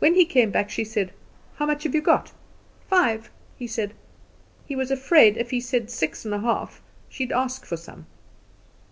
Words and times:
"When 0.00 0.16
he 0.16 0.24
came 0.24 0.50
back 0.50 0.70
she 0.70 0.82
said: 0.82 1.12
'How 1.54 1.66
much 1.66 1.84
have 1.84 1.94
you 1.94 2.00
got?' 2.00 2.32
"'Five,' 2.90 3.30
he 3.56 3.68
said. 3.68 3.94
"He 4.66 4.74
was 4.74 4.90
afraid 4.90 5.36
if 5.36 5.50
he 5.52 5.60
said 5.60 5.88
six 5.88 6.24
and 6.24 6.34
a 6.34 6.40
half 6.40 6.82
she'd 7.08 7.30
ask 7.30 7.64
for 7.64 7.76
some. 7.76 8.06